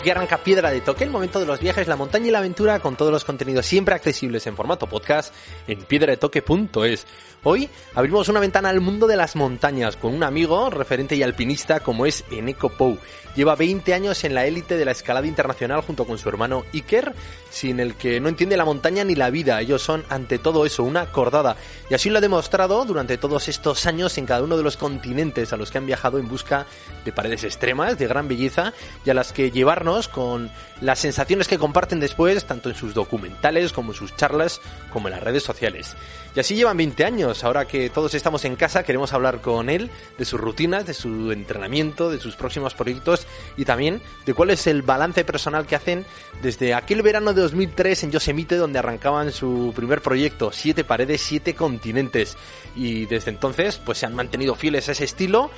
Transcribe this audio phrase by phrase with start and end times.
[0.00, 2.80] Aquí arranca Piedra de Toque, el momento de los viajes, la montaña y la aventura
[2.80, 5.34] con todos los contenidos siempre accesibles en formato podcast
[5.66, 7.06] en piedradetoque.es.
[7.42, 11.80] Hoy abrimos una ventana al mundo de las montañas con un amigo, referente y alpinista
[11.80, 12.98] como es Eneco Pou.
[13.36, 17.14] Lleva 20 años en la élite de la escalada internacional junto con su hermano Iker,
[17.48, 19.60] sin el que no entiende la montaña ni la vida.
[19.60, 21.56] Ellos son, ante todo eso, una acordada.
[21.88, 25.52] Y así lo ha demostrado durante todos estos años en cada uno de los continentes
[25.52, 26.66] a los que han viajado en busca
[27.04, 28.72] de paredes extremas, de gran belleza,
[29.04, 33.72] y a las que llevarnos con las sensaciones que comparten después, tanto en sus documentales
[33.72, 34.60] como en sus charlas,
[34.92, 35.96] como en las redes sociales.
[36.34, 37.42] Y así llevan 20 años.
[37.42, 41.32] Ahora que todos estamos en casa, queremos hablar con él de sus rutinas, de su
[41.32, 46.06] entrenamiento, de sus próximos proyectos y también de cuál es el balance personal que hacen
[46.40, 51.54] desde aquel verano de 2003 en Yosemite, donde arrancaban su primer proyecto, Siete Paredes, Siete
[51.54, 52.36] Continentes.
[52.76, 55.50] Y desde entonces, pues se han mantenido fieles a ese estilo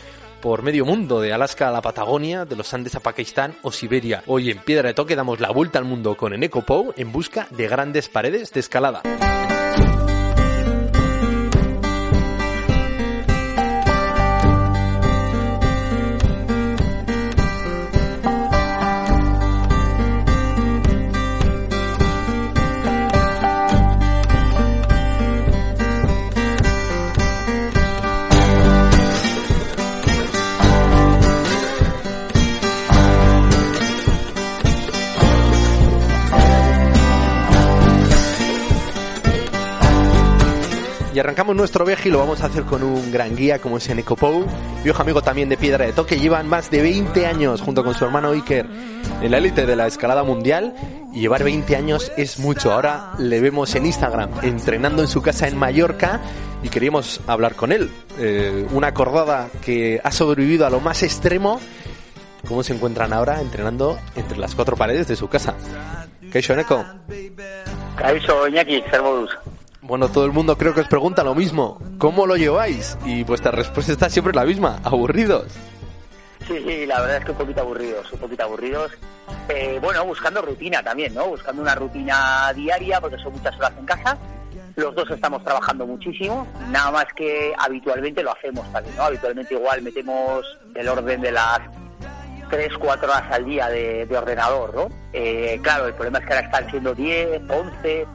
[0.42, 4.22] por medio mundo, de Alaska a la Patagonia, de los Andes a Pakistán o Siberia.
[4.26, 7.46] Hoy en Piedra de Toque damos la vuelta al mundo con Eneco Pou en busca
[7.50, 9.02] de grandes paredes de escalada.
[41.32, 44.16] Arrancamos nuestro viaje y lo vamos a hacer con un gran guía como es Eneco
[44.16, 44.44] Pou,
[44.84, 46.18] viejo amigo también de Piedra de Toque.
[46.18, 48.66] Llevan más de 20 años junto con su hermano Iker
[49.22, 50.74] en la élite de la escalada mundial
[51.14, 52.70] y llevar 20 años es mucho.
[52.70, 56.20] Ahora le vemos en Instagram entrenando en su casa en Mallorca
[56.62, 57.90] y queríamos hablar con él.
[58.18, 61.60] Eh, una acordada que ha sobrevivido a lo más extremo.
[62.46, 65.54] ¿Cómo se encuentran ahora entrenando entre las cuatro paredes de su casa?
[66.30, 66.84] ¿Qué Eneco?
[67.96, 69.30] Caixo, Iñaki, Servodus.
[69.82, 71.80] Bueno, todo el mundo creo que os pregunta lo mismo.
[71.98, 72.96] ¿Cómo lo lleváis?
[73.04, 74.80] Y vuestra respuesta está siempre la misma.
[74.84, 75.52] ¿Aburridos?
[76.46, 78.92] Sí, sí, la verdad es que un poquito aburridos, un poquito aburridos.
[79.48, 81.26] Eh, bueno, buscando rutina también, ¿no?
[81.26, 84.16] Buscando una rutina diaria, porque son muchas horas en casa.
[84.76, 89.02] Los dos estamos trabajando muchísimo, nada más que habitualmente lo hacemos también, ¿no?
[89.02, 91.60] Habitualmente igual metemos el orden de las
[92.50, 94.88] 3, 4 horas al día de, de ordenador, ¿no?
[95.12, 98.06] Eh, claro, el problema es que ahora están siendo 10, 11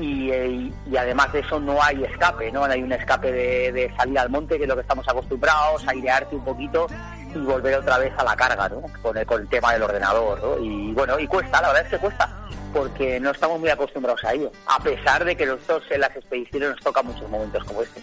[0.00, 2.64] y, eh, y, además de eso no hay escape, ¿no?
[2.64, 6.36] Hay un escape de, de, salir al monte, que es lo que estamos acostumbrados, airearte
[6.36, 6.86] un poquito
[7.34, 8.82] y volver otra vez a la carga, ¿no?
[9.02, 10.64] Con el, con el tema del ordenador, ¿no?
[10.64, 12.28] Y bueno, y cuesta, la verdad es que cuesta,
[12.72, 16.70] porque no estamos muy acostumbrados a ello, a pesar de que nosotros en las expediciones
[16.70, 18.00] nos toca muchos momentos como este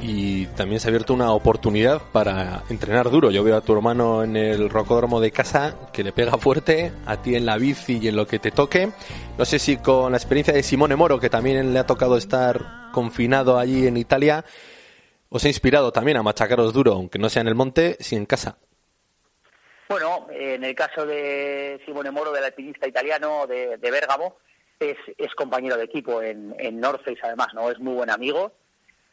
[0.00, 3.30] y también se ha abierto una oportunidad para entrenar duro.
[3.30, 7.22] Yo veo a tu hermano en el rocódromo de casa que le pega fuerte, a
[7.22, 8.90] ti en la bici y en lo que te toque.
[9.38, 12.90] No sé si con la experiencia de Simone Moro, que también le ha tocado estar
[12.92, 14.44] confinado allí en Italia,
[15.28, 18.26] os ha inspirado también a machacaros duro, aunque no sea en el monte, si en
[18.26, 18.58] casa.
[19.88, 24.36] Bueno, en el caso de Simone Moro, del alpinista italiano de, de Bérgamo,
[24.80, 24.96] es,
[25.36, 27.70] compañero de equipo en, en North además, ¿no?
[27.70, 28.52] Es muy buen amigo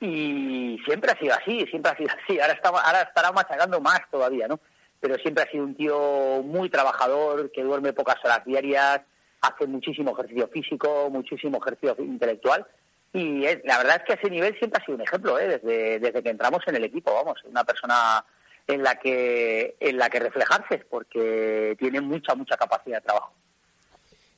[0.04, 2.40] y siempre ha sido así, siempre ha sido así.
[2.40, 4.60] Ahora, está, ahora estará machacando más todavía, ¿no?
[5.00, 9.02] Pero siempre ha sido un tío muy trabajador, que duerme pocas horas diarias,
[9.42, 12.66] hace muchísimo ejercicio físico, muchísimo ejercicio intelectual.
[13.14, 15.48] Y la verdad es que a ese nivel siempre ha sido un ejemplo, ¿eh?
[15.48, 18.26] desde, desde que entramos en el equipo, vamos, una persona
[18.66, 23.34] en la que en la que reflejarse, porque tiene mucha, mucha capacidad de trabajo.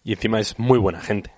[0.03, 1.31] Y encima es muy buena gente.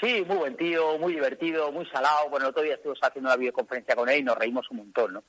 [0.00, 2.28] Sí, muy buen tío, muy divertido, muy salado.
[2.28, 5.14] Bueno, el otro día estuvimos haciendo una videoconferencia con él y nos reímos un montón,
[5.14, 5.24] ¿no?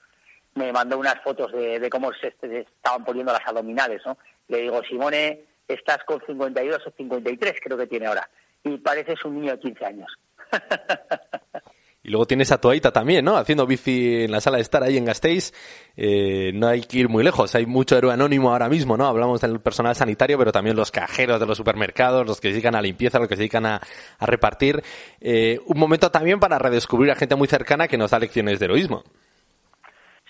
[0.55, 4.17] Me mandó unas fotos de, de cómo se, estaban poniendo las abdominales, ¿no?
[4.47, 8.29] Le digo, Simone, estás con 52 o 53, creo que tiene ahora.
[8.63, 10.11] Y pareces un niño de 15 años.
[12.05, 13.35] Y luego tienes a Toaita también, ¿no?
[13.35, 15.51] Haciendo bici en la sala de estar ahí en Gasteiz.
[15.97, 17.55] Eh, no hay que ir muy lejos.
[17.55, 19.07] Hay mucho héroe anónimo ahora mismo, ¿no?
[19.07, 22.75] Hablamos del personal sanitario, pero también los cajeros de los supermercados, los que se dedican
[22.75, 23.81] a limpieza, los que se dedican a,
[24.19, 24.83] repartir.
[25.19, 28.65] Eh, un momento también para redescubrir a gente muy cercana que nos da lecciones de
[28.65, 29.03] heroísmo.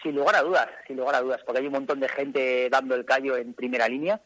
[0.01, 2.95] Sin lugar a dudas, sin lugar a dudas, porque hay un montón de gente dando
[2.95, 4.21] el callo en primera línea.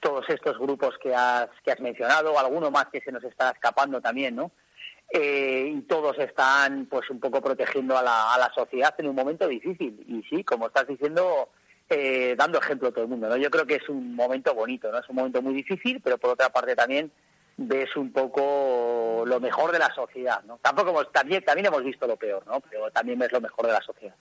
[0.00, 4.02] Todos estos grupos que has, que has mencionado, alguno más que se nos está escapando
[4.02, 4.50] también, ¿no?
[5.12, 10.04] Eh, y todos están pues un poco protegiendo a la, sociedad en un momento difícil.
[10.06, 11.48] Y sí como estás diciendo
[11.88, 14.92] eh, dando ejemplo a todo el mundo no yo creo que es un momento bonito
[14.92, 17.10] no es un momento muy difícil pero por otra parte también
[17.56, 22.06] ves un poco lo mejor de la sociedad no tampoco hemos, también también hemos visto
[22.06, 24.14] lo peor no pero también ves lo mejor de la sociedad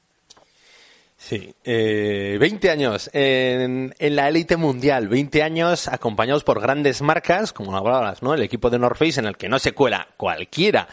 [1.19, 7.51] Sí, eh, 20 años en, en la élite mundial, 20 años acompañados por grandes marcas,
[7.51, 8.33] como hablabas, ¿no?
[8.33, 10.88] El equipo de North Face en el que no se cuela cualquiera.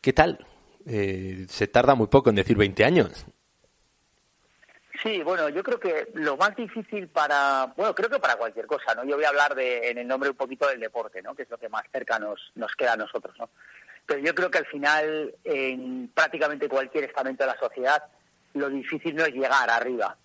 [0.00, 0.46] ¿Qué tal?
[0.86, 3.26] Eh, se tarda muy poco en decir 20 años.
[5.02, 8.94] Sí, bueno, yo creo que lo más difícil para, bueno, creo que para cualquier cosa,
[8.94, 9.04] ¿no?
[9.04, 11.34] Yo voy a hablar de, en el nombre un poquito del deporte, ¿no?
[11.34, 13.50] Que es lo que más cerca nos, nos queda a nosotros, ¿no?
[14.06, 18.04] Pero yo creo que al final, en prácticamente cualquier estamento de la sociedad,
[18.54, 20.16] lo difícil no es llegar arriba.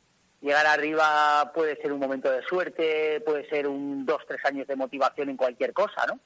[0.42, 4.76] Llegar arriba puede ser un momento de suerte, puede ser un dos, tres años de
[4.76, 6.20] motivación en cualquier cosa, ¿no?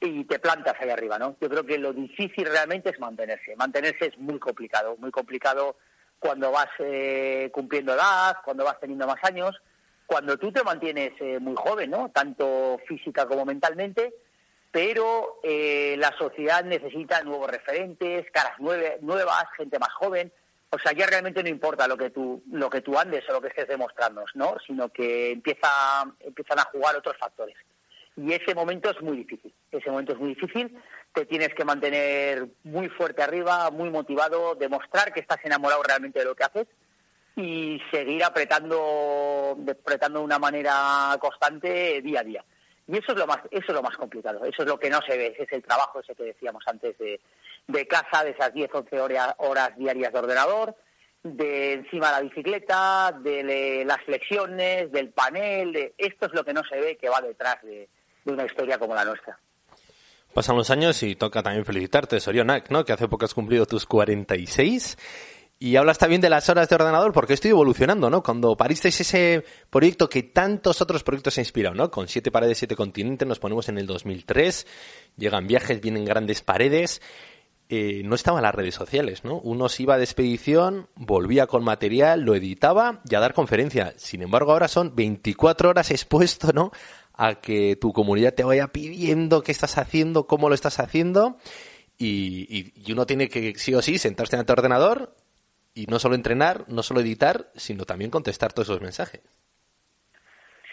[0.00, 1.36] Y te plantas ahí arriba, ¿no?
[1.40, 3.54] Yo creo que lo difícil realmente es mantenerse.
[3.56, 5.76] Mantenerse es muy complicado, muy complicado
[6.18, 9.60] cuando vas eh, cumpliendo edad, cuando vas teniendo más años,
[10.06, 12.10] cuando tú te mantienes eh, muy joven, ¿no?
[12.10, 14.14] Tanto física como mentalmente,
[14.70, 20.32] pero eh, la sociedad necesita nuevos referentes, caras nuevas, gente más joven,
[20.72, 23.40] o sea, ya realmente no importa lo que tú, lo que tú andes o lo
[23.40, 24.54] que estés demostrando, ¿no?
[24.64, 25.68] Sino que empieza,
[26.20, 27.56] empiezan a jugar otros factores.
[28.16, 29.52] Y ese momento es muy difícil.
[29.72, 30.78] Ese momento es muy difícil.
[31.12, 36.24] Te tienes que mantener muy fuerte arriba, muy motivado, demostrar que estás enamorado realmente de
[36.24, 36.66] lo que haces
[37.34, 42.44] y seguir apretando, apretando de una manera constante día a día.
[42.86, 44.44] Y eso es lo más, eso es lo más complicado.
[44.44, 45.36] Eso es lo que no se ve.
[45.38, 47.20] Es el trabajo ese que decíamos antes de,
[47.70, 50.76] de casa, de esas 10, 11 horas, horas diarias de ordenador,
[51.22, 56.54] de encima de la bicicleta, de las flexiones, del panel, de, esto es lo que
[56.54, 57.88] no se ve que va detrás de,
[58.24, 59.38] una historia como la nuestra.
[60.32, 62.84] Pasan los años y toca también felicitarte, Sorionak, ¿no?
[62.84, 64.96] Que hace poco has cumplido tus 46
[65.58, 68.22] y hablas también de las horas de ordenador porque estoy evolucionando, ¿no?
[68.22, 71.90] Cuando paristeis ese proyecto que tantos otros proyectos se inspiran, ¿no?
[71.90, 74.66] Con siete paredes, siete continentes, nos ponemos en el 2003,
[75.16, 77.02] llegan viajes, vienen grandes paredes
[77.72, 79.36] eh, no estaban las redes sociales, ¿no?
[79.36, 83.94] Uno se iba de expedición, volvía con material, lo editaba y a dar conferencia.
[83.96, 86.72] Sin embargo, ahora son 24 horas expuesto, ¿no?
[87.14, 91.36] A que tu comunidad te vaya pidiendo qué estás haciendo, cómo lo estás haciendo.
[91.96, 95.14] Y, uno tiene que, sí o sí, sentarse en el ordenador
[95.72, 99.20] y no solo entrenar, no solo editar, sino también contestar todos esos mensajes.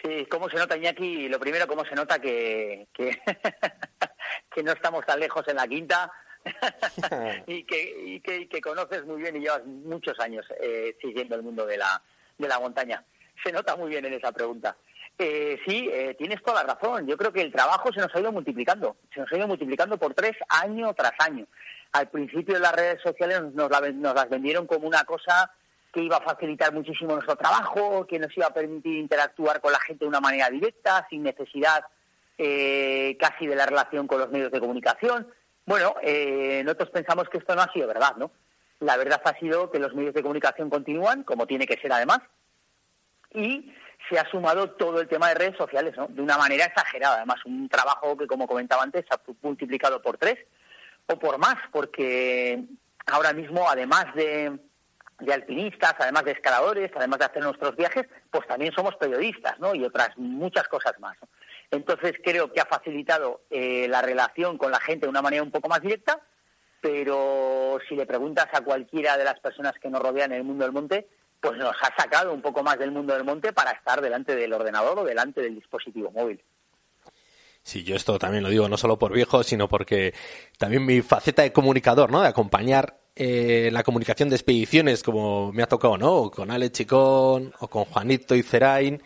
[0.02, 1.28] Sí, ¿cómo se nota, Iñaki?
[1.28, 3.12] Lo primero, ¿cómo se nota que, que
[4.64, 6.10] no estamos tan lejos en la quinta?
[7.46, 11.66] y, que, y, que, conoces muy bien y llevas muchos años eh, siguiendo el mundo
[11.66, 12.02] de la,
[12.36, 13.04] de la montaña.
[13.42, 14.76] Se nota muy bien en esa pregunta.
[15.18, 17.06] Eh, sí, eh, tienes toda la razón.
[17.06, 18.96] Yo creo que el trabajo se nos ha ido multiplicando.
[19.12, 21.46] Se nos ha ido multiplicando por tres año tras año.
[21.92, 25.50] Al principio las redes sociales nos, nos las vendieron como una cosa
[25.92, 29.80] que iba a facilitar muchísimo nuestro trabajo, que nos iba a permitir interactuar con la
[29.80, 31.84] gente de una manera directa, sin necesidad
[32.36, 35.26] eh, casi de la relación con los medios de comunicación.
[35.68, 38.30] Bueno, eh, nosotros pensamos que esto no ha sido verdad, ¿no?
[38.80, 42.20] La verdad ha sido que los medios de comunicación continúan, como tiene que ser además,
[43.34, 43.70] y
[44.08, 46.06] se ha sumado todo el tema de redes sociales, ¿no?
[46.08, 47.16] De una manera exagerada.
[47.16, 50.38] Además, un trabajo que, como comentaba antes, se ha multiplicado por tres
[51.06, 52.64] o por más, porque
[53.04, 54.58] ahora mismo, además de,
[55.30, 59.74] alpinistas, además de escaladores, además de hacer nuestros viajes, pues también somos periodistas, ¿no?
[59.74, 61.18] Y otras muchas cosas más.
[61.70, 65.50] Entonces creo que ha facilitado eh, la relación con la gente de una manera un
[65.50, 66.20] poco más directa,
[66.80, 70.64] pero si le preguntas a cualquiera de las personas que nos rodean en el mundo
[70.64, 71.08] del monte,
[71.40, 74.52] pues nos ha sacado un poco más del mundo del monte para estar delante del
[74.52, 76.42] ordenador o delante del dispositivo móvil.
[77.62, 80.14] Sí, yo esto también lo digo no solo por viejo, sino porque
[80.56, 82.22] también mi faceta de comunicador, ¿no?
[82.22, 86.30] De acompañar eh, la comunicación de expediciones, como me ha tocado, ¿no?
[86.30, 89.02] con Ale Chicón, o con Juanito y Cerain,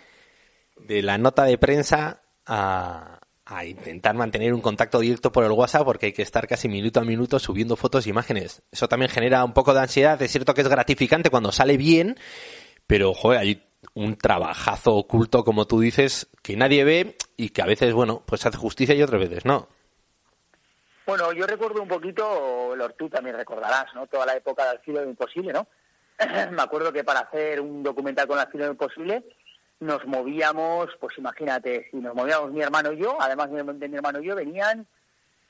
[0.77, 3.19] de la nota de prensa a,
[3.67, 7.05] intentar mantener un contacto directo por el WhatsApp porque hay que estar casi minuto a
[7.05, 8.63] minuto subiendo fotos e imágenes.
[8.73, 10.21] Eso también genera un poco de ansiedad.
[10.23, 12.17] Es cierto que es gratificante cuando sale bien,
[12.87, 13.63] pero joder, hay
[13.95, 18.47] un trabajazo oculto, como tú dices, que nadie ve y que a veces, bueno, pues
[18.47, 19.69] hace justicia y otras veces no.
[21.07, 24.07] Bueno, yo recuerdo un poquito, Lord, tú también recordarás, ¿no?
[24.07, 25.67] Toda la época del filo de imposible, ¿no?
[26.53, 29.25] Me acuerdo que para hacer un documental con el filo imposible
[29.83, 34.21] nos movíamos, pues imagínate, si nos movíamos mi hermano y yo, además de mi hermano
[34.21, 34.87] y yo, venían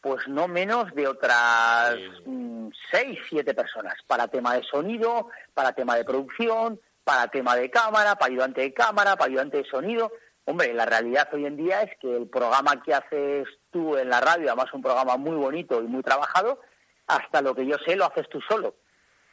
[0.00, 1.96] pues no menos de otras
[2.26, 7.70] mm, seis, siete personas para tema de sonido, para tema de producción, para tema de
[7.70, 10.10] cámara, para ayudante de cámara, para ayudante de sonido.
[10.44, 14.20] Hombre, la realidad hoy en día es que el programa que haces tú en la
[14.20, 16.60] radio, además un programa muy bonito y muy trabajado,
[17.06, 18.74] hasta lo que yo sé lo haces tú solo.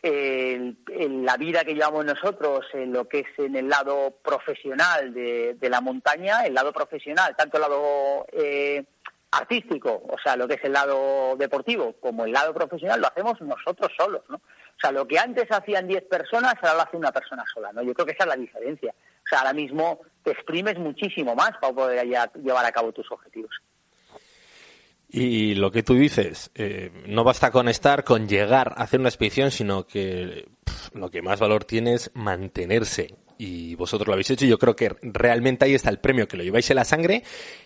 [0.02, 0.78] En,
[1.26, 5.82] la vida que llevamos nosotros, en lo que es en el lado profesional de, la
[5.82, 8.84] montaña, el lado profesional, tanto el lado eh,
[9.32, 13.40] artístico, o sea, lo que es el lado deportivo, como el lado profesional, lo hacemos
[13.42, 14.38] nosotros solos, ¿no?
[14.38, 17.82] O sea, lo que antes hacían 10 personas, ahora lo hace una persona sola, ¿no?
[17.82, 18.94] Yo creo que esa es la diferencia.
[18.94, 23.52] O sea, ahora mismo te exprimes muchísimo más para poder llevar a cabo tus objetivos.
[25.12, 29.10] Y lo que tú dices, eh, no basta con estar, con llegar a hacer una
[29.10, 30.48] expedición, sino que
[30.94, 34.46] lo que más valor tiene es mantenerse y vosotros lo habéis hecho.
[34.46, 37.24] Y yo creo que realmente ahí está el premio, que lo lleváis en la sangre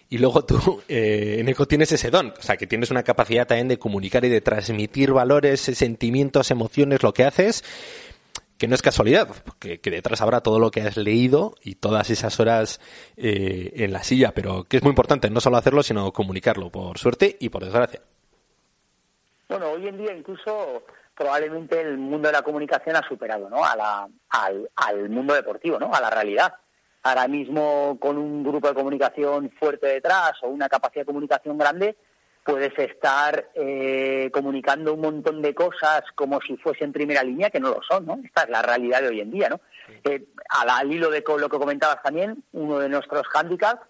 [0.08, 2.34] y luego tú, eh, en ECO, tienes ese don.
[2.38, 7.02] O sea, que tienes una capacidad también de comunicar y de transmitir valores, sentimientos, emociones,
[7.02, 7.64] lo que haces,
[8.64, 9.28] que no es casualidad,
[9.60, 12.80] que, que detrás habrá todo lo que has leído y todas esas horas
[13.18, 16.98] eh, en la silla, pero que es muy importante no solo hacerlo, sino comunicarlo, por
[16.98, 18.00] suerte y por desgracia.
[19.50, 23.66] Bueno, hoy en día incluso probablemente el mundo de la comunicación ha superado ¿no?
[23.66, 25.94] a la, al, al mundo deportivo, ¿no?
[25.94, 26.54] a la realidad.
[27.02, 31.98] Ahora mismo con un grupo de comunicación fuerte detrás o una capacidad de comunicación grande,
[32.44, 37.60] puedes estar eh, comunicando un montón de cosas como si fuese en primera línea, que
[37.60, 38.20] no lo son, ¿no?
[38.24, 39.62] Esta es la realidad de hoy en día, ¿no?
[40.04, 43.82] Eh, al, hilo de lo que comentabas también, uno de nuestros hándicaps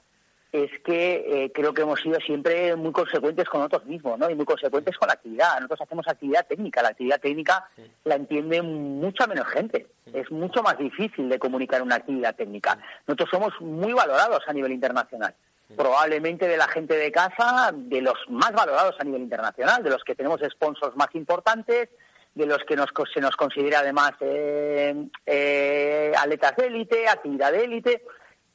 [0.52, 4.30] es que eh, creo que hemos sido siempre muy consecuentes con nosotros mismos, ¿no?
[4.30, 5.56] Y muy consecuentes con la actividad.
[5.56, 6.84] Nosotros hacemos actividad técnica.
[6.84, 7.68] La actividad técnica
[8.04, 9.88] la entiende mucha menos gente.
[10.14, 12.78] Es mucho más difícil de comunicar una actividad técnica.
[13.08, 15.34] Nosotros somos muy valorados a nivel internacional.
[15.76, 20.04] Probablemente de la gente de casa, de los más valorados a nivel internacional, de los
[20.04, 21.90] que tenemos sponsors más importantes,
[22.36, 27.64] de los que nos, se nos considera además eh, eh, atletas de élite, actividad de
[27.64, 28.04] élite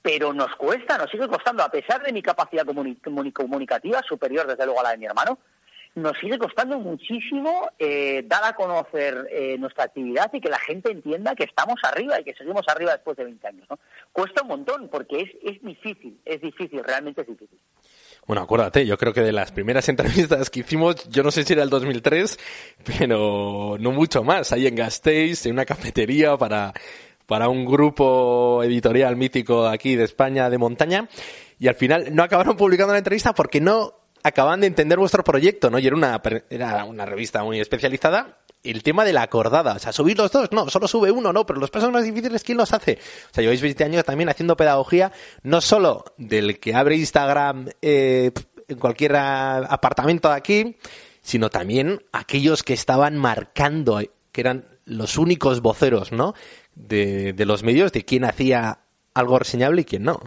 [0.02, 4.80] pero nos cuesta, nos sigue costando, a pesar de mi capacidad comunicativa superior, desde luego
[4.80, 5.38] a la de mi hermano,
[5.94, 10.90] nos sigue costando muchísimo eh, dar a conocer eh, nuestra actividad y que la gente
[10.90, 13.66] entienda que estamos arriba y que seguimos arriba después de 20 años.
[13.70, 13.78] ¿no?
[14.12, 17.58] Cuesta un montón porque es, es difícil, es difícil, realmente es difícil.
[18.26, 21.52] Bueno, acuérdate, yo creo que de las primeras entrevistas que hicimos, yo no sé si
[21.52, 22.38] era el 2003,
[22.98, 26.72] pero no mucho más, ahí en Gasteiz, en una cafetería para
[27.28, 31.10] para un grupo editorial mítico aquí de España de montaña
[31.58, 35.70] y al final no acabaron publicando la entrevista porque no acaban de entender vuestro proyecto,
[35.70, 35.78] ¿no?
[35.78, 38.38] Y era una, era una revista muy especializada.
[38.62, 41.46] El tema de la acordada, o sea, subir los dos, no, solo sube uno, no,
[41.46, 42.98] pero los pasos más difíciles, ¿quién los hace?
[43.30, 48.32] O sea, lleváis 20 años también haciendo pedagogía, no solo del que abre Instagram eh,
[48.66, 50.76] en cualquier apartamento de aquí,
[51.22, 54.00] sino también aquellos que estaban marcando,
[54.32, 56.34] que eran los únicos voceros, ¿no?
[56.78, 58.80] de, de los medios de quién hacía
[59.14, 60.20] algo reseñable y quién no.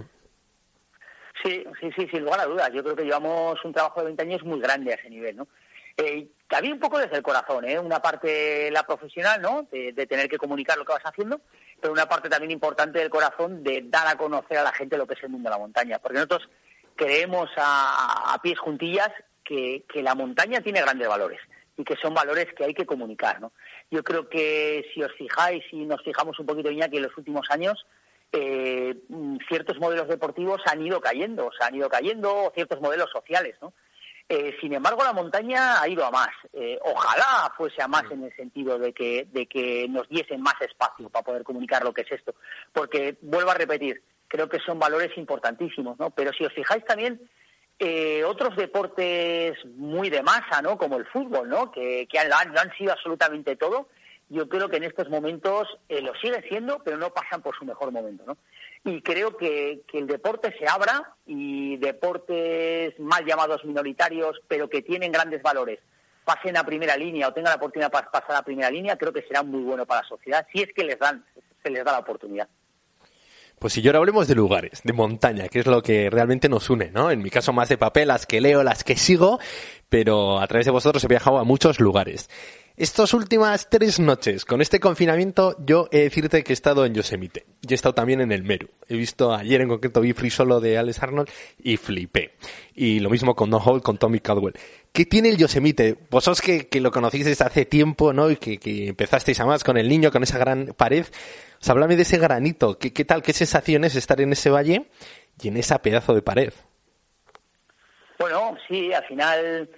[1.44, 2.70] Sí, sí, sí, sin lugar a dudas.
[2.74, 5.48] Yo creo que llevamos un trabajo de 20 años muy grande a ese nivel, ¿no?
[5.98, 7.80] Eh, había un poco desde el corazón, ¿eh?
[7.80, 9.68] Una parte la profesional, ¿no?
[9.72, 11.42] De, tener que comunicar lo que vas haciendo,
[11.80, 15.08] pero una parte también importante del corazón de dar a conocer a la gente lo
[15.08, 16.00] que es el mundo de la montaña.
[16.00, 16.50] Porque nosotros
[16.96, 19.10] creemos a, a pies juntillas
[19.44, 21.40] que, que la montaña tiene grandes valores
[21.78, 23.52] y que son valores que hay que comunicar, ¿no?
[23.90, 27.18] Yo creo que si os fijáis y nos fijamos un poquito, ya que en los
[27.18, 27.86] últimos años
[28.32, 33.10] eh, mm, ciertos modelos deportivos han ido cayendo, o sea, han ido cayendo ciertos modelos
[33.12, 33.74] sociales, ¿no?
[34.34, 36.30] Eh, sin embargo, la montaña ha ido a más.
[36.54, 40.56] Eh, ojalá fuese a más en el sentido de que, de que nos diesen más
[40.62, 42.34] espacio para poder comunicar lo que es esto.
[42.72, 46.12] Porque, vuelvo a repetir, creo que son valores importantísimos, ¿no?
[46.12, 47.20] Pero si os fijáis también,
[47.78, 50.78] eh, otros deportes muy de masa, ¿no?
[50.78, 51.70] Como el fútbol, ¿no?
[51.70, 53.90] Que, que han, han, sido absolutamente todo.
[54.32, 57.66] Yo creo que en estos momentos eh, lo siguen siendo, pero no pasan por su
[57.66, 58.38] mejor momento, ¿no?
[58.86, 64.84] Y creo que, que el deporte se abra y deportes mal llamados minoritarios, pero que
[64.84, 65.80] tienen grandes valores,
[66.24, 69.24] pasen a primera línea o tengan la oportunidad de pasar a primera línea, creo que
[69.24, 71.26] será muy bueno para la sociedad, si es que les dan,
[71.62, 72.48] se les da la oportunidad.
[73.60, 76.90] Pues si ahora hablemos de lugares, de montaña, que es lo que realmente nos une,
[76.90, 77.12] ¿no?
[77.12, 79.40] En mi caso más de papel, las que leo, las que sigo,
[79.90, 82.30] pero a través de vosotros he viajado a muchos lugares.
[82.78, 86.94] Estas últimas tres noches, con este confinamiento, yo he de decirte que he estado en
[86.94, 87.46] Yosemite.
[87.62, 88.70] Y he estado también en el Meru.
[88.88, 91.30] He visto ayer en concreto vi Free Solo de Alex Arnold
[91.62, 92.36] y flipé.
[92.74, 94.56] Y lo mismo con No Hold con Tommy Caldwell.
[94.94, 95.98] ¿Qué tiene el Yosemite?
[96.10, 98.32] Vosotros que, que lo conocisteis hace tiempo, ¿no?
[98.32, 101.06] Y que, que empezasteis a más con el niño, con esa gran pared.
[101.06, 102.80] O sea, háblame de ese granito.
[102.80, 104.88] ¿Qué, qué tal, qué sensaciones estar en ese valle
[105.42, 106.54] y en esa pedazo de pared?
[108.18, 109.70] Bueno, sí, al final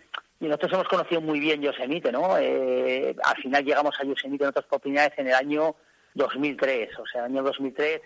[0.43, 2.37] y nosotros hemos conocido muy bien Yosemite, ¿no?
[2.37, 5.77] Eh, al final llegamos a Yosemite otras oportunidades en el año
[6.15, 8.01] 2003, o sea, el año 2003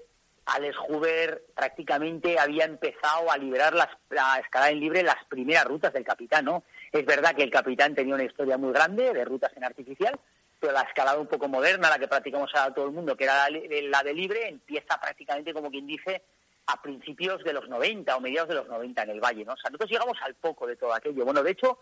[0.46, 5.92] Alex Hoover prácticamente había empezado a liberar las, la escalada en libre las primeras rutas
[5.92, 6.64] del capitán, ¿no?
[6.92, 10.18] Es verdad que el capitán tenía una historia muy grande de rutas en artificial,
[10.60, 13.50] pero la escalada un poco moderna, la que practicamos a todo el mundo, que era
[13.50, 16.22] la de libre, empieza prácticamente como quien dice
[16.68, 19.54] a principios de los 90 o mediados de los 90 en el valle, ¿no?
[19.54, 21.26] O sea, nosotros llegamos al poco de todo aquello.
[21.26, 21.80] Bueno, de hecho,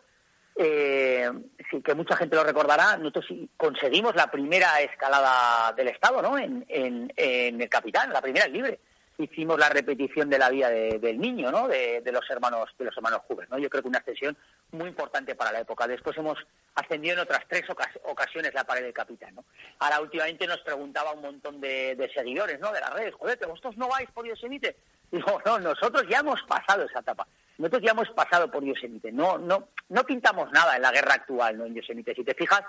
[0.58, 1.30] eh,
[1.70, 3.26] sí, que mucha gente lo recordará, nosotros
[3.58, 6.38] conseguimos la primera escalada del Estado, ¿no?
[6.38, 8.80] En, en, el Capitán, la primera libre.
[9.18, 11.70] Hicimos la repetición de la vida del niño, ¿no?
[11.70, 13.58] De, los hermanos, de los hermanos Hoover, ¿no?
[13.58, 14.38] Yo creo que una ascensión
[14.72, 15.88] muy importante para la época.
[15.88, 16.38] Después hemos
[16.76, 17.64] ascendido en otras tres
[18.04, 19.46] ocasiones la pared del Capitán, ¿no?
[19.80, 22.74] Ahora últimamente nos preguntaba un montón de, seguidores, ¿no?
[22.74, 24.76] De las redes, joder, vosotros no vais por Yosemite.
[25.12, 27.26] Digo, no, nosotros ya hemos pasado esa etapa.
[27.58, 29.12] Nosotros ya hemos pasado por Yosemite.
[29.12, 31.66] No, no, no pintamos nada en la guerra actual, ¿no?
[31.66, 32.14] En Yosemite.
[32.14, 32.64] Si te fijas,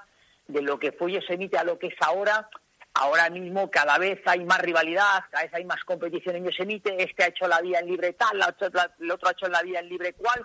[0.46, 2.48] de lo que fue Yosemite a lo que es ahora,
[2.94, 7.02] ahora mismo cada vez hay más rivalidad, cada vez hay más competición en Yosemite.
[7.02, 9.88] Este ha hecho la vía en libre tal, el otro ha hecho la vía en
[9.88, 10.44] libre cual.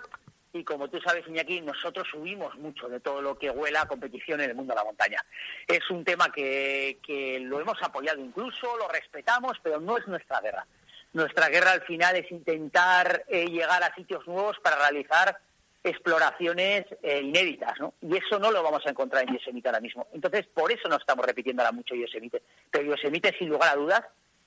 [0.54, 4.38] Y como tú sabes, Iñaki, nosotros subimos mucho de todo lo que huela a competición
[4.42, 5.24] en el mundo de la montaña.
[5.66, 10.40] Es un tema que, que lo hemos apoyado incluso, lo respetamos, pero no es nuestra
[10.42, 10.66] guerra
[11.12, 15.36] nuestra guerra al final es intentar eh, llegar a sitios nuevos para realizar
[15.84, 17.94] exploraciones eh, inéditas, ¿no?
[18.00, 20.06] Y eso no lo vamos a encontrar en Yosemite ahora mismo.
[20.12, 22.42] Entonces, por eso no estamos repitiendo ahora mucho Yosemite.
[22.70, 24.02] Pero Yosemite, sin lugar a dudas,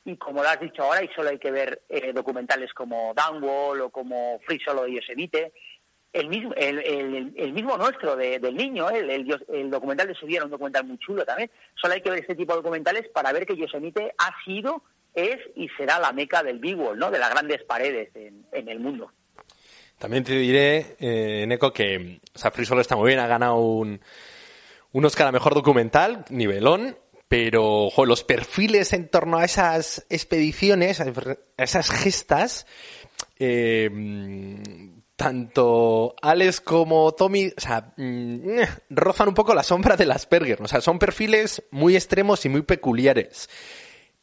[0.05, 3.81] y como lo has dicho ahora, y solo hay que ver eh, documentales como Downwall
[3.81, 5.53] o como Free Solo de Yosemite,
[6.13, 10.51] el mismo, el, mismo nuestro del niño, el, el, documental de su vida era un
[10.51, 11.51] documental muy chulo también.
[11.74, 14.81] Solo hay que ver este tipo de documentales para ver que Yosemite ha sido
[15.16, 17.12] es y será la meca del Big Wall, ¿no?
[17.12, 19.12] De las grandes paredes en, el mundo.
[19.98, 24.01] También te diré, eh, Neko, que o solo está muy bien, ha ganado un,
[24.92, 26.98] un Oscar a Mejor Documental, nivelón,
[27.28, 31.12] pero los perfiles en torno a esas expediciones, a
[31.58, 32.68] esas gestas,
[33.40, 33.90] eh,
[35.16, 40.62] tanto Alex como Tommy, o sea, mm, rozan un poco la sombra de las Asperger,
[40.62, 43.50] o sea, son perfiles muy extremos y muy peculiares.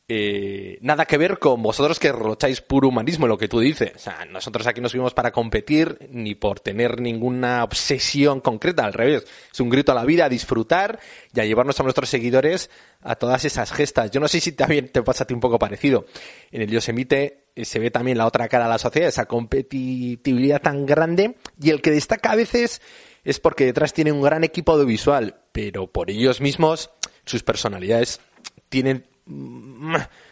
[0.09, 3.93] Eh, nada que ver con vosotros que rocháis puro humanismo, lo que tú dices.
[3.95, 8.93] O sea, nosotros aquí no subimos para competir ni por tener ninguna obsesión concreta, al
[8.93, 9.25] revés.
[9.53, 10.99] Es un grito a la vida, a disfrutar
[11.33, 12.69] y a llevarnos a nuestros seguidores
[13.01, 14.11] a todas esas gestas.
[14.11, 16.05] Yo no sé si también te pasa a ti un poco parecido.
[16.51, 20.61] En el Yosemite eh, se ve también la otra cara de la sociedad, esa competitividad
[20.61, 22.83] tan grande y el que destaca a veces
[23.25, 26.91] es porque detrás tiene un gran equipo audiovisual, pero por ellos mismos
[27.25, 28.21] sus personalidades
[28.69, 29.07] tienen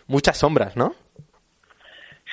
[0.06, 0.94] muchas sombras, ¿no?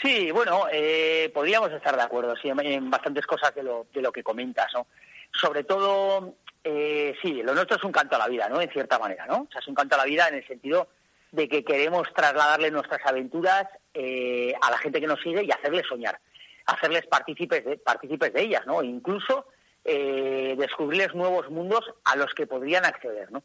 [0.01, 4.12] Sí, bueno, eh, podríamos estar de acuerdo sí, en bastantes cosas de lo, de lo
[4.12, 4.88] que comentas, ¿no?
[5.32, 8.62] Sobre todo, eh, sí, lo nuestro es un canto a la vida, ¿no?
[8.62, 9.41] En cierta manera, ¿no?
[9.41, 10.88] O sea, es un canto a la vida en el sentido
[11.32, 15.86] de que queremos trasladarle nuestras aventuras eh, a la gente que nos sigue y hacerles
[15.88, 16.19] soñar,
[16.65, 18.84] hacerles partícipes de, de ellas, ¿no?
[18.84, 19.47] Incluso
[19.84, 23.43] eh, descubrirles nuevos mundos a los que podrían acceder, ¿no?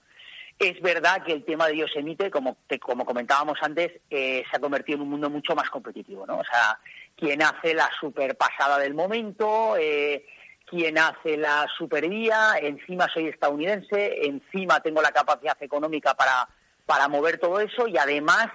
[0.58, 4.96] Es verdad que el tema de Yosemite, como, como comentábamos antes, eh, se ha convertido
[4.96, 6.38] en un mundo mucho más competitivo, ¿no?
[6.38, 6.78] O sea,
[7.16, 10.24] quien hace la super pasada del momento, eh,
[10.64, 16.48] quien hace la supervía, encima soy estadounidense, encima tengo la capacidad económica para,
[16.86, 18.48] para mover todo eso y además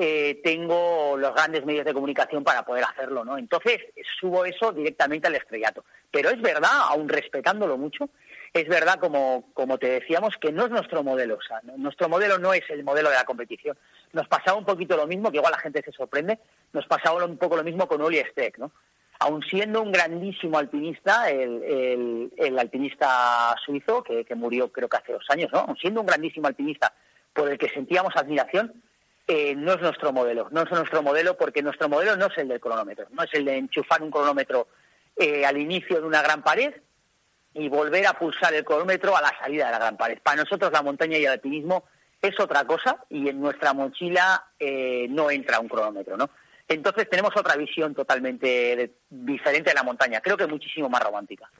[0.00, 3.36] eh, tengo los grandes medios de comunicación para poder hacerlo, ¿no?
[3.36, 3.80] Entonces
[4.20, 5.84] subo eso directamente al estrellato.
[6.10, 8.08] Pero es verdad, aún respetándolo mucho,
[8.60, 11.36] es verdad, como, como te decíamos, que no es nuestro modelo.
[11.36, 13.76] O sea, nuestro modelo no es el modelo de la competición.
[14.12, 16.38] Nos pasaba un poquito lo mismo, que igual la gente se sorprende,
[16.72, 18.72] nos pasaba un poco lo mismo con Oli Steck, ¿no?
[19.20, 25.12] Aun siendo un grandísimo alpinista, el, el, alpinista suizo, que, que, murió creo que hace
[25.12, 25.60] dos años, ¿no?
[25.60, 26.94] Aun siendo un grandísimo alpinista
[27.32, 28.80] por el que sentíamos admiración,
[29.26, 30.48] eh, no es nuestro modelo.
[30.50, 33.44] No es nuestro modelo porque nuestro modelo no es el del cronómetro, no es el
[33.44, 34.68] de enchufar un cronómetro
[35.16, 36.72] eh, al inicio de una gran pared
[37.54, 40.18] y volver a pulsar el cronómetro a la salida de la gran pared.
[40.22, 41.84] Para nosotros la montaña y el alpinismo
[42.20, 46.30] es otra cosa y en nuestra mochila eh, no entra un cronómetro, ¿no?
[46.66, 51.50] Entonces tenemos otra visión totalmente diferente de la montaña, creo que muchísimo más romántica.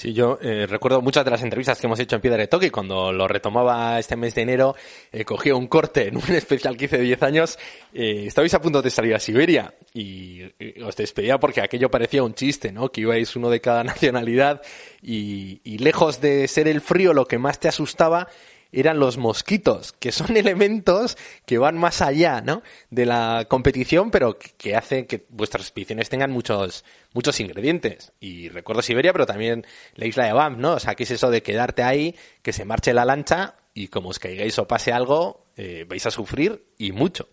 [0.00, 2.70] Sí, yo eh, recuerdo muchas de las entrevistas que hemos hecho en Piedra de Toque
[2.70, 4.74] cuando lo retomaba este mes de enero,
[5.12, 7.58] eh, cogía un corte en un especial que hice de 10 años,
[7.92, 12.22] eh, estabais a punto de salir a Siberia y, y, os despedía porque aquello parecía
[12.22, 12.90] un chiste, ¿no?
[12.90, 14.62] Que ibais uno de cada nacionalidad
[15.02, 18.26] y, y lejos de ser el frío lo que más te asustaba
[18.72, 22.62] eran los mosquitos, que son elementos que van más allá, ¿no?
[22.90, 28.12] De la competición, pero que hacen que vuestras expediciones tengan muchos, muchos ingredientes.
[28.20, 30.72] Y recuerdo Siberia, pero también la isla de Banff, ¿no?
[30.72, 34.10] O sea, ¿qué es eso de quedarte ahí, que se marche la lancha y como
[34.10, 37.28] os caigáis o pase algo, eh, vais a sufrir y mucho.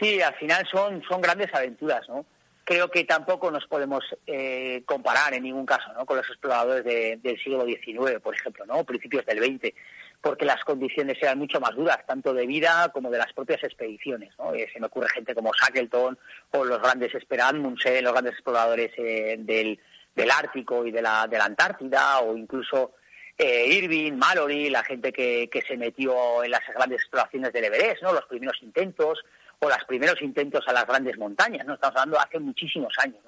[0.00, 2.24] Sí, al final son, son grandes aventuras, ¿no?
[2.70, 6.06] Creo que tampoco nos podemos eh, comparar en ningún caso ¿no?
[6.06, 8.84] con los exploradores del siglo XIX, por ejemplo, ¿no?
[8.84, 9.74] principios del XX,
[10.20, 14.32] porque las condiciones eran mucho más duras, tanto de vida como de las propias expediciones.
[14.38, 14.54] ¿no?
[14.54, 16.16] Eh, se me ocurre gente como Shackleton
[16.52, 21.46] o los grandes Amundsen, los grandes exploradores eh, del, Ártico y de la, de la
[21.46, 22.92] Antártida, o incluso
[23.36, 28.12] Irving, Mallory, la gente que, que se metió en las grandes exploraciones del Everest, ¿no?
[28.12, 29.24] los primeros intentos,
[29.60, 31.74] o los primeros intentos a las grandes montañas, ¿no?
[31.74, 33.20] Estamos hablando hace muchísimos años.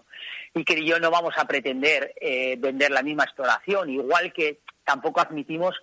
[0.54, 5.20] Y que yo no vamos a pretender eh, vender la misma exploración, igual que tampoco
[5.20, 5.74] admitimos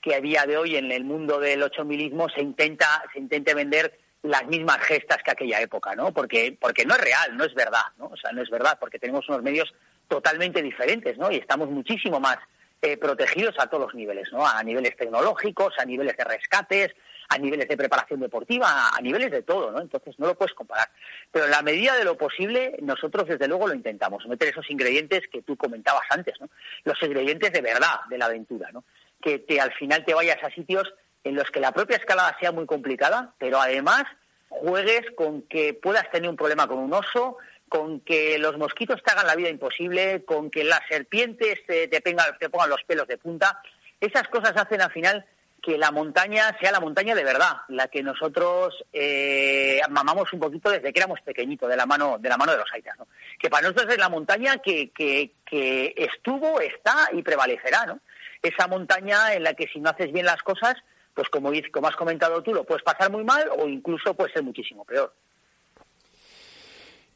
[0.00, 3.52] que a día de hoy en el mundo del ocho milismo se intenta, se intente
[3.54, 6.12] vender las mismas gestas que aquella época, ¿no?
[6.12, 8.06] Porque, porque no es real, no es verdad, ¿no?
[8.06, 9.74] O sea, no es verdad, porque tenemos unos medios
[10.08, 11.30] totalmente diferentes, ¿no?
[11.30, 12.38] Y estamos muchísimo más
[12.80, 14.46] eh, protegidos a todos los niveles, ¿no?
[14.46, 16.94] A niveles tecnológicos, a niveles de rescates,
[17.28, 19.80] a niveles de preparación deportiva, a niveles de todo, ¿no?
[19.80, 20.88] Entonces no lo puedes comparar.
[21.30, 25.22] Pero en la medida de lo posible, nosotros desde luego lo intentamos, meter esos ingredientes
[25.30, 26.48] que tú comentabas antes, ¿no?
[26.84, 28.84] Los ingredientes de verdad de la aventura, ¿no?
[29.20, 30.92] Que te, al final te vayas a sitios
[31.24, 34.04] en los que la propia escalada sea muy complicada, pero además
[34.48, 37.36] juegues con que puedas tener un problema con un oso,
[37.68, 42.00] con que los mosquitos te hagan la vida imposible, con que las serpientes te, te,
[42.00, 43.60] te pongan los pelos de punta.
[44.00, 45.26] Esas cosas hacen al final
[45.62, 50.70] que la montaña sea la montaña de verdad, la que nosotros eh, mamamos un poquito
[50.70, 53.08] desde que éramos pequeñitos, de la mano de la mano de los aitas, ¿no?
[53.38, 58.00] Que para nosotros es la montaña que, que, que estuvo, está y prevalecerá, ¿no?
[58.42, 60.76] Esa montaña en la que si no haces bien las cosas,
[61.18, 61.50] pues como,
[61.88, 65.12] has comentado tú, lo puedes pasar muy mal o incluso puede ser muchísimo peor.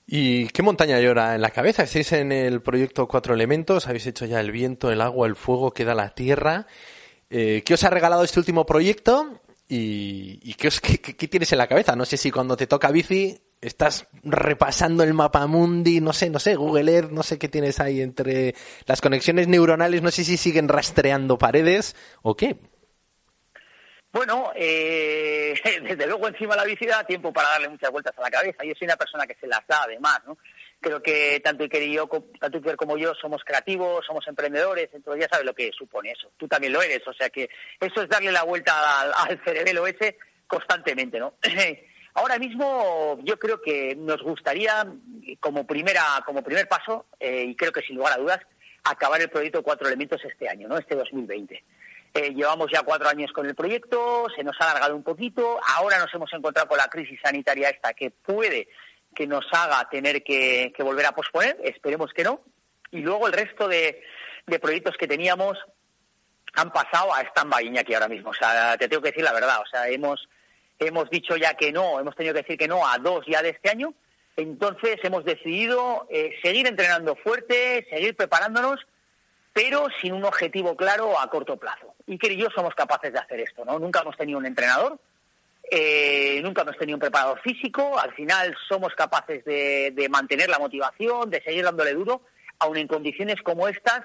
[0.08, 1.84] ¿Y qué montaña llora en la cabeza?
[1.84, 5.72] Estáis en el proyecto Cuatro Elementos, habéis hecho ya el viento, el agua, el fuego,
[5.72, 6.66] queda la tierra.
[7.34, 9.40] Eh, ¿Qué os ha regalado este último proyecto?
[9.66, 10.68] ¿Y, qué,
[11.16, 11.96] qué, tienes en la cabeza?
[11.96, 16.38] No sé si cuando te toca bici estás repasando el mapa mundi, no sé, no
[16.38, 20.36] sé, Google Earth, no sé qué tienes ahí entre las conexiones neuronales, no sé si
[20.36, 22.58] siguen rastreando paredes o qué.
[24.12, 28.30] Bueno, eh, desde luego encima la bici da tiempo para darle muchas vueltas a la
[28.30, 28.62] cabeza.
[28.62, 30.36] Yo soy una persona que se las da además, ¿no?
[30.82, 35.22] Creo que tanto Iker y yo, tanto Iker como yo somos creativos, somos emprendedores, entonces
[35.22, 36.30] ya sabes lo que supone eso.
[36.36, 37.48] Tú también lo eres, o sea que
[37.80, 41.34] eso es darle la vuelta al, al cerebelo ese constantemente, ¿no?
[42.14, 44.86] Ahora mismo yo creo que nos gustaría,
[45.40, 48.40] como primera, como primer paso, eh, y creo que sin lugar a dudas,
[48.84, 50.76] acabar el proyecto Cuatro Elementos este año, ¿no?
[50.76, 51.64] Este 2020.
[52.14, 55.98] Eh, llevamos ya cuatro años con el proyecto, se nos ha alargado un poquito, ahora
[55.98, 58.68] nos hemos encontrado con la crisis sanitaria esta que puede
[59.14, 62.40] que nos haga tener que, volver a posponer, esperemos que no.
[62.90, 64.02] Y luego el resto de,
[64.60, 65.58] proyectos que teníamos
[66.54, 68.30] han pasado a stand-by, aquí ahora mismo.
[68.30, 69.60] O sea, te tengo que decir la verdad.
[69.62, 70.28] O sea, hemos,
[70.78, 73.50] hemos dicho ya que no, hemos tenido que decir que no a dos ya de
[73.50, 73.94] este año.
[74.36, 78.80] Entonces hemos decidido eh, seguir entrenando fuerte, seguir preparándonos,
[79.52, 81.94] pero sin un objetivo claro a corto plazo.
[82.06, 83.78] Y que yo somos capaces de hacer esto, ¿no?
[83.78, 84.98] Nunca hemos tenido un entrenador,
[85.74, 91.30] eh, nunca hemos tenido un preparador físico, al final somos capaces de, mantener la motivación,
[91.30, 92.20] de seguir dándole duro,
[92.58, 94.02] aun en condiciones como estas,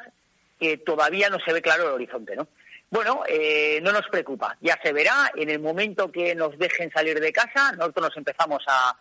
[0.58, 2.48] que todavía no se ve claro el horizonte, ¿no?
[2.90, 7.20] Bueno, eh, no nos preocupa, ya se verá, en el momento que nos dejen salir
[7.20, 8.98] de casa, nosotros nos empezamos a,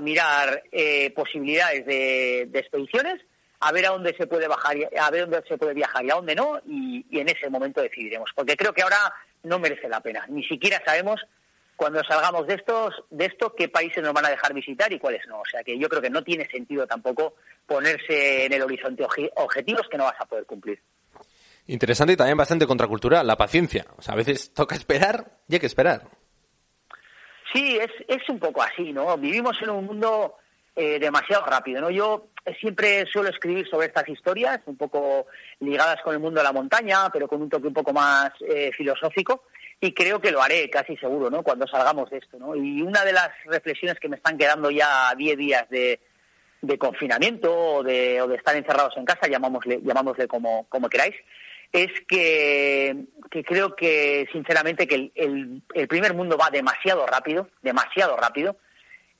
[0.00, 3.20] mirar eh, posibilidades de, expediciones,
[3.60, 6.14] a ver a dónde se puede bajar, a ver dónde se puede viajar y a
[6.14, 10.24] dónde no, y en ese momento decidiremos, porque creo que ahora no merece la pena,
[10.28, 11.20] ni siquiera sabemos
[11.76, 15.26] cuando salgamos de estos de esto qué países nos van a dejar visitar y cuáles
[15.28, 15.40] no.
[15.40, 17.34] O sea que yo creo que no tiene sentido tampoco
[17.66, 19.04] ponerse en el horizonte
[19.36, 20.80] objetivos que no vas a poder cumplir.
[21.68, 23.86] Interesante y también bastante contracultural, la paciencia.
[23.96, 26.08] O sea, a veces toca esperar y hay que esperar.
[27.52, 29.16] Sí, es, es un poco así, ¿no?
[29.16, 30.36] Vivimos en un mundo
[30.74, 31.90] eh, demasiado rápido, ¿no?
[31.90, 32.28] Yo
[32.60, 35.26] siempre suelo escribir sobre estas historias, un poco
[35.60, 38.70] ligadas con el mundo de la montaña, pero con un toque un poco más eh,
[38.72, 39.44] filosófico
[39.80, 41.42] y creo que lo haré casi seguro, ¿no?
[41.42, 42.56] Cuando salgamos de esto, ¿no?
[42.56, 46.00] Y una de las reflexiones que me están quedando ya a 10 días de,
[46.62, 51.14] de confinamiento o de, o de estar encerrados en casa, llamámosle, llamámosle como, como queráis,
[51.72, 58.16] es que, que creo que, sinceramente, que el, el, primer mundo va demasiado rápido, demasiado
[58.16, 58.56] rápido,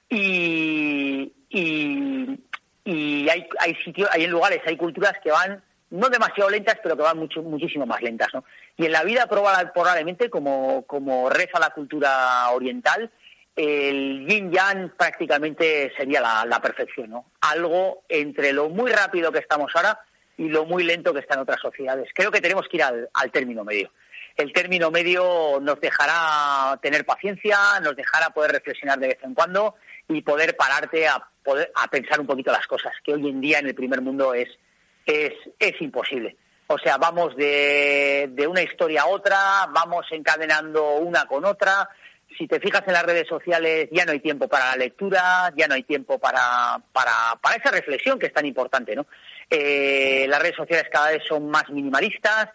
[0.08, 2.40] y, y,
[2.84, 7.02] y hay, hay sitios, hay lugares, hay culturas que van no demasiado lentas, pero que
[7.02, 8.44] van mucho, muchísimo más lentas, ¿no?
[8.76, 13.10] Y en la vida probablemente, como, como reza la cultura oriental,
[13.56, 17.26] el yin yang prácticamente sería la, perfección, ¿no?
[17.40, 19.98] Algo entre lo muy rápido que estamos ahora
[20.36, 22.10] y lo muy lento que está en otras sociedades.
[22.14, 23.90] Creo que tenemos que ir al, término medio.
[24.36, 29.76] El término medio nos dejará tener paciencia, nos dejará poder reflexionar de vez en cuando
[30.08, 33.60] y poder pararte a, poder, a pensar un poquito las cosas, que hoy en día
[33.60, 34.48] en el primer mundo es,
[35.06, 36.36] es, es imposible.
[36.66, 41.88] O sea, vamos de, de una historia a otra, vamos encadenando una con otra,
[42.36, 45.68] si te fijas en las redes sociales, ya no hay tiempo para la lectura, ya
[45.68, 49.06] no hay tiempo para, para, para esa reflexión que es tan importante, ¿no?
[49.48, 52.48] Eh, las redes sociales cada vez son más minimalistas.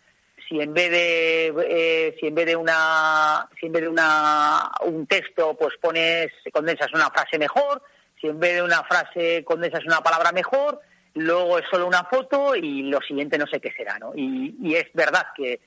[0.48, 4.70] Si en vez de eh, si en vez de una si en vez de una
[4.82, 7.82] un texto pues pones condensas una frase mejor,
[8.20, 10.82] si en vez de una frase condensas una palabra mejor,
[11.15, 14.13] luego es solo una foto y lo siguiente no sé qué será, ¿no?
[14.15, 15.60] Y, y es verdad que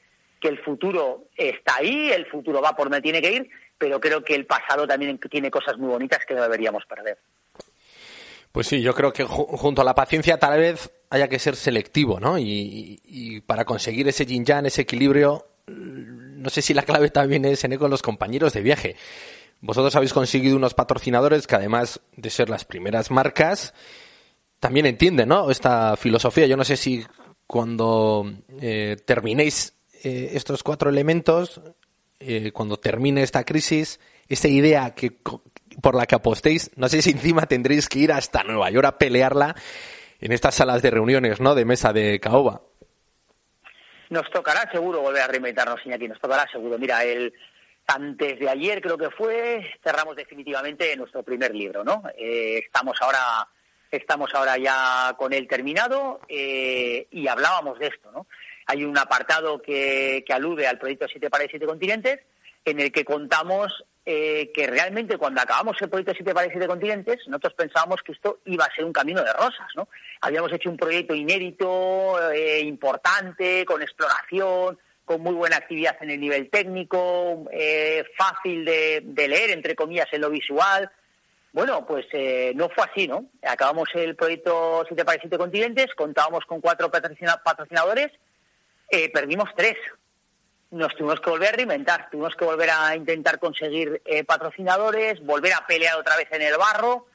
[0.44, 4.22] que el futuro está ahí, el futuro va por donde tiene que ir, pero creo
[4.22, 7.16] que el pasado también tiene cosas muy bonitas que no deberíamos perder.
[8.52, 12.20] Pues sí, yo creo que junto a la paciencia tal vez haya que ser selectivo,
[12.20, 12.36] ¿no?
[12.38, 17.64] Y, para conseguir ese yin yang, ese equilibrio, no sé si la clave también es
[17.64, 18.96] en con los compañeros de viaje.
[19.62, 23.72] Vosotros habéis conseguido unos patrocinadores que además de ser las primeras marcas,
[24.64, 25.50] también entienden, ¿no?
[25.50, 26.46] Esta filosofía.
[26.46, 27.04] Yo no sé si
[27.46, 28.24] cuando
[28.62, 31.60] eh, terminéis eh, estos cuatro elementos
[32.18, 35.18] eh, cuando termine esta crisis, esa idea que
[35.82, 38.96] por la que apostéis, no sé si encima tendréis que ir hasta Nueva York a
[38.96, 39.54] pelearla
[40.18, 41.54] en estas salas de reuniones, ¿no?
[41.54, 42.62] De mesa de caoba.
[44.08, 46.78] Nos tocará seguro volver a reinventarnos, aquí nos tocará seguro.
[46.78, 47.34] Mira, el,
[47.86, 52.02] antes de ayer creo que fue, cerramos definitivamente nuestro primer libro, ¿no?
[52.16, 53.46] Eh, estamos ahora
[53.96, 58.26] estamos ahora ya con él terminado eh, y hablábamos de esto, ¿no?
[58.66, 62.20] hay un apartado que, alude al proyecto Siete para Siete Continentes,
[62.64, 67.20] en el que contamos eh, que realmente cuando acabamos el proyecto Siete para Siete Continentes,
[67.26, 69.88] nosotros pensábamos que esto iba a ser un camino de rosas, ¿no?
[70.22, 76.20] Habíamos hecho un proyecto inédito, eh, importante, con exploración, con muy buena actividad en el
[76.20, 77.44] nivel técnico,
[78.16, 80.90] fácil de, leer, entre comillas, en lo visual.
[81.54, 82.04] Bueno, pues
[82.54, 83.24] no fue así, ¿no?
[83.42, 88.10] Acabamos el proyecto Siete para Siete Continentes, contábamos con cuatro patrocinadores
[88.90, 89.76] eh, perdimos tres.
[90.70, 95.52] Nos tuvimos que volver a reinventar, tuvimos que volver a intentar conseguir eh, patrocinadores, volver
[95.52, 97.06] a pelear otra vez en el barro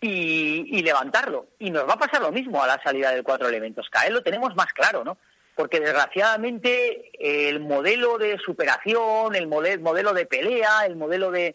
[0.00, 1.46] y, levantarlo.
[1.58, 3.88] Y nos va a pasar lo mismo a la salida del cuatro elementos.
[3.90, 5.18] Cada lo tenemos más claro, ¿no?
[5.54, 11.54] Porque desgraciadamente el modelo de superación, el modelo de pelea, el modelo de,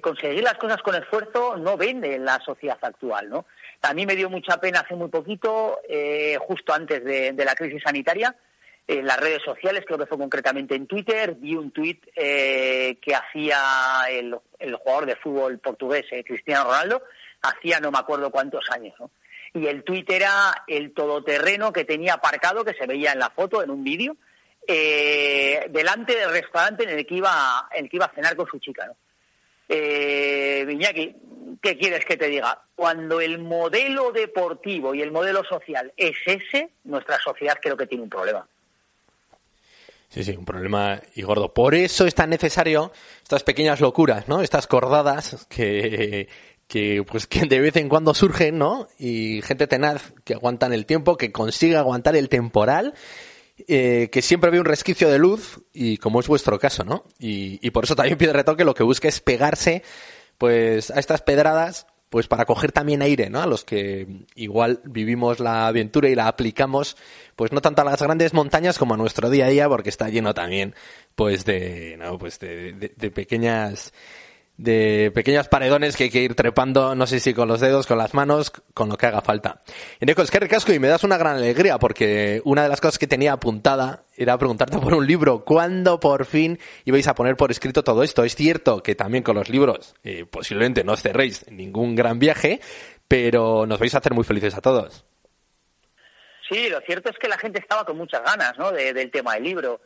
[0.00, 3.46] conseguir las cosas con esfuerzo no vende en la sociedad actual, ¿no?
[3.82, 7.82] A mí me dio mucha pena hace muy poquito, eh, justo antes de, la crisis
[7.84, 8.34] sanitaria,
[8.86, 13.14] en las redes sociales, creo que fue concretamente en Twitter, vi un tuit eh, que
[13.14, 13.58] hacía
[14.10, 14.34] el,
[14.76, 17.02] jugador de fútbol portugués, eh, Cristiano Ronaldo,
[17.42, 19.10] hacía no me acuerdo cuántos años, ¿no?
[19.54, 23.62] Y el tuit era el todoterreno que tenía aparcado, que se veía en la foto,
[23.62, 24.16] en un vídeo,
[24.66, 28.46] eh, delante del restaurante en el que iba, en el que iba a cenar con
[28.46, 28.96] su chica, ¿no?
[29.68, 31.14] Eh, Viñaki,
[31.60, 32.62] ¿qué quieres que te diga?
[32.74, 38.04] Cuando el modelo deportivo y el modelo social es ese, nuestra sociedad creo que tiene
[38.04, 38.46] un problema.
[40.08, 41.52] Sí, sí, un problema y gordo.
[41.52, 44.42] Por eso es tan necesario estas pequeñas locuras, ¿no?
[44.42, 46.28] Estas cordadas que,
[46.68, 48.86] que pues que de vez en cuando surgen, ¿no?
[48.98, 52.94] Y gente tenaz que aguantan el tiempo, que consigue aguantar el temporal,
[53.68, 57.04] eh, que siempre ve un resquicio de luz, y como es vuestro caso, ¿no?
[57.18, 59.82] Y, por eso también pide retoque lo que busca es pegarse,
[60.38, 63.42] pues, a estas pedradas pues para coger también aire, ¿no?
[63.42, 66.96] A los que igual vivimos la aventura y la aplicamos,
[67.34, 70.08] pues no tanto a las grandes montañas como a nuestro día a día, porque está
[70.08, 70.76] lleno también,
[71.16, 73.92] pues de, no, pues de pequeñas
[74.56, 77.98] de pequeños paredones que hay que ir trepando, no sé si con los dedos, con
[77.98, 79.62] las manos, con lo que haga falta.
[79.98, 82.98] Eneco, es que recasco y me das una gran alegría porque una de las cosas
[82.98, 85.44] que tenía apuntada era preguntarte por un libro.
[85.44, 88.24] ¿Cuándo por fin ibais a poner por escrito todo esto?
[88.24, 92.60] Es cierto que también con los libros eh, posiblemente no os cerréis ningún gran viaje,
[93.08, 95.04] pero nos vais a hacer muy felices a todos.
[96.48, 98.70] Sí, lo cierto es que la gente estaba con muchas ganas ¿no?
[98.70, 99.80] del tema del libro.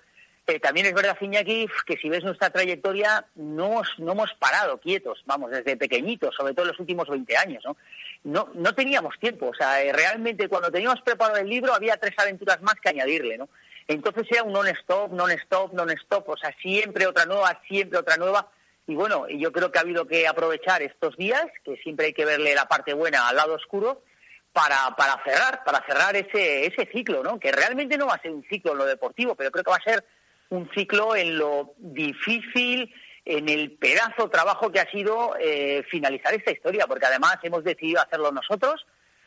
[0.48, 5.22] Eh, también es verdad, Iñaki, que si ves nuestra trayectoria, no, no hemos parado quietos,
[5.26, 7.76] vamos, desde pequeñitos, sobre todo en los últimos 20 años, ¿no?
[8.24, 12.14] No, no teníamos tiempo, o sea, eh, realmente cuando teníamos preparado el libro había tres
[12.16, 13.50] aventuras más que añadirle, ¿no?
[13.87, 18.48] Entonces era un non-stop, non-stop, non-stop, o sea, siempre otra nueva, siempre otra nueva.
[18.87, 22.24] Y bueno, yo creo que ha habido que aprovechar estos días, que siempre hay que
[22.24, 24.02] verle la parte buena al lado oscuro,
[24.50, 27.38] para, para cerrar, para cerrar ese, ese ciclo, ¿no?
[27.38, 29.76] Que realmente no va a ser un ciclo en lo deportivo, pero creo que va
[29.76, 30.02] a ser
[30.50, 32.92] un ciclo en lo difícil,
[33.24, 38.00] en el pedazo trabajo que ha sido eh, finalizar esta historia, porque además hemos decidido
[38.00, 38.87] hacerlo nosotros,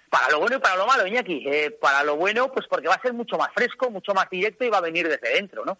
[0.10, 1.48] para lo bueno y para lo malo, Iñaki.
[1.48, 4.66] Eh, para lo bueno, pues porque va a ser mucho más fresco, mucho más directo
[4.66, 5.78] y va a venir desde dentro, ¿no?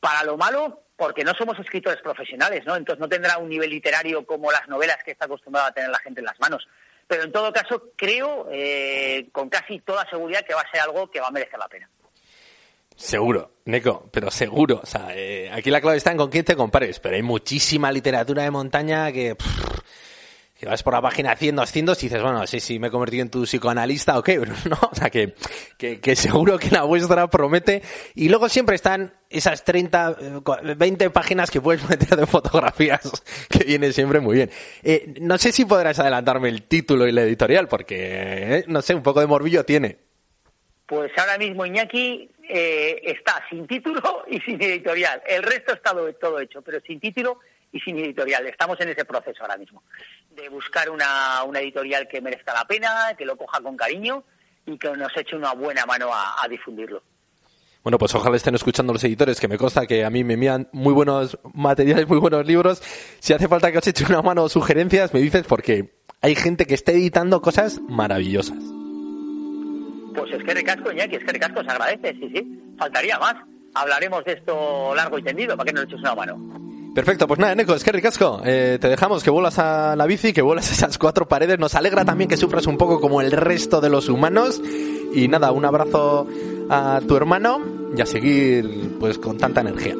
[0.00, 2.76] Para lo malo, porque no somos escritores profesionales, ¿no?
[2.76, 5.98] Entonces no tendrá un nivel literario como las novelas que está acostumbrada a tener la
[6.00, 6.68] gente en las manos.
[7.06, 11.10] Pero en todo caso, creo eh, con casi toda seguridad que va a ser algo
[11.10, 11.88] que va a merecer la pena.
[13.00, 14.80] Seguro, Neko, pero seguro.
[14.82, 17.90] O sea, eh, aquí la clave está en con quién te compares, pero hay muchísima
[17.90, 19.34] literatura de montaña que,
[20.54, 23.22] que vas por la página 100, 200 y dices, bueno, sí, sí, me he convertido
[23.22, 24.36] en tu psicoanalista o qué,
[24.68, 25.34] no, o sea, que,
[25.78, 27.80] que, que, seguro que la vuestra promete.
[28.14, 30.18] Y luego siempre están esas 30,
[30.76, 33.10] 20 eh, páginas que puedes meter de fotografías,
[33.48, 34.50] que viene siempre muy bien.
[34.82, 38.94] Eh, no sé si podrás adelantarme el título y la editorial, porque, eh, no sé,
[38.94, 40.10] un poco de morbillo tiene.
[40.90, 45.22] Pues ahora mismo Iñaki eh, está sin título y sin editorial.
[45.24, 47.38] El resto está todo hecho, pero sin título
[47.70, 48.46] y sin editorial.
[48.46, 49.84] Estamos en ese proceso ahora mismo,
[50.30, 54.24] de buscar una, una editorial que merezca la pena, que lo coja con cariño
[54.66, 57.02] y que nos eche una buena mano a, difundirlo.
[57.84, 60.68] Bueno, pues ojalá estén escuchando los editores, que me consta que a mí me envían
[60.72, 62.82] muy buenos materiales, muy buenos libros.
[63.20, 66.66] Si hace falta que os eche una mano o sugerencias, me dices porque hay gente
[66.66, 68.79] que está editando cosas maravillosas.
[70.14, 72.60] Pues es que recasco, Iñaki, es que recasco, se agradece, sí, sí.
[72.78, 73.36] Faltaría más.
[73.74, 76.36] Hablaremos de esto largo y tendido, para que nos eches una mano.
[76.94, 78.42] Perfecto, pues nada, Neko, es que ricasco.
[78.44, 81.58] Eh, te dejamos que vuelas a la bici, que vuelas esas cuatro paredes.
[81.58, 84.60] Nos alegra también que sufras un poco como el resto de los humanos.
[85.14, 86.26] Y nada, un abrazo
[86.68, 87.60] a tu hermano
[87.96, 89.94] y a seguir pues con tanta energía.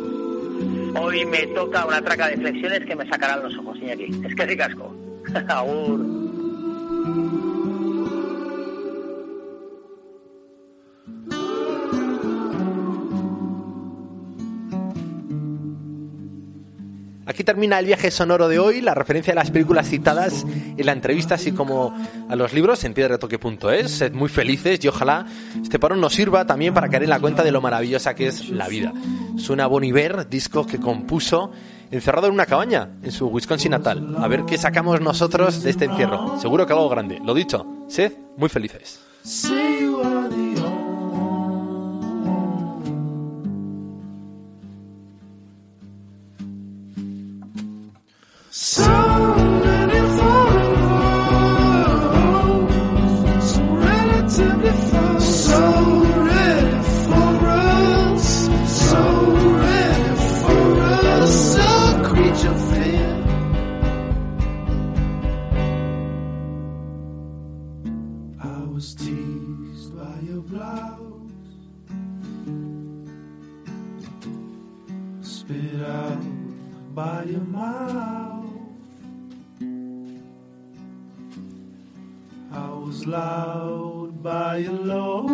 [1.00, 4.22] Hoy me toca una traca de flexiones que me sacarán los ojos, Iñaki.
[4.26, 4.92] Es que ricasco.
[5.48, 6.00] Agur.
[17.40, 20.92] Aquí termina el viaje sonoro de hoy, la referencia a las películas citadas en la
[20.92, 21.96] entrevista, así como
[22.28, 23.90] a los libros en piedretoque.es.
[23.90, 25.24] Sed muy felices y ojalá
[25.62, 28.50] este parón nos sirva también para caer en la cuenta de lo maravillosa que es
[28.50, 28.92] la vida.
[29.38, 31.50] Suena Bon Iver, disco que compuso
[31.90, 34.16] encerrado en una cabaña en su Wisconsin natal.
[34.18, 36.38] A ver qué sacamos nosotros de este encierro.
[36.38, 37.22] Seguro que algo grande.
[37.24, 39.00] Lo dicho, sed muy felices.
[48.72, 50.74] So many foreign
[52.30, 53.16] roads,
[53.50, 55.20] so relatively far.
[55.20, 55.60] So
[56.30, 58.24] ready for us,
[58.88, 59.02] so
[59.64, 61.68] ready for us, So
[62.10, 63.10] creature fair.
[68.40, 71.58] I was teased by your blouse,
[75.22, 76.22] spit out
[76.94, 78.39] by your mouth.
[82.90, 85.30] bells loud by a load.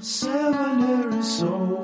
[0.00, 1.83] Seminary soul.